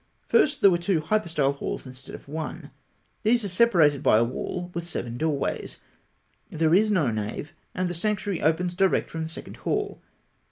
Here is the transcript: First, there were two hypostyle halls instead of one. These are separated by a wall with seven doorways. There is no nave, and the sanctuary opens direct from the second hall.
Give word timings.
First, 0.27 0.61
there 0.61 0.71
were 0.71 0.79
two 0.79 0.99
hypostyle 0.99 1.51
halls 1.51 1.85
instead 1.85 2.15
of 2.15 2.27
one. 2.27 2.71
These 3.21 3.43
are 3.45 3.47
separated 3.47 4.01
by 4.01 4.17
a 4.17 4.23
wall 4.23 4.71
with 4.73 4.83
seven 4.83 5.15
doorways. 5.15 5.77
There 6.49 6.73
is 6.73 6.89
no 6.89 7.11
nave, 7.11 7.53
and 7.75 7.87
the 7.87 7.93
sanctuary 7.93 8.41
opens 8.41 8.73
direct 8.73 9.11
from 9.11 9.21
the 9.21 9.29
second 9.29 9.57
hall. 9.57 10.01